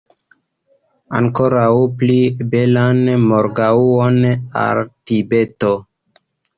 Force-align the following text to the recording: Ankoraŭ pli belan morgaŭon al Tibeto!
Ankoraŭ 1.19 1.67
pli 2.01 2.17
belan 2.55 3.05
morgaŭon 3.29 4.21
al 4.67 4.85
Tibeto! 4.93 5.77